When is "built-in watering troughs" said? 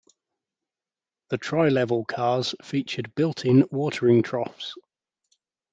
3.13-4.73